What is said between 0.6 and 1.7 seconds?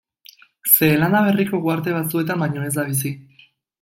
Zeelanda Berriko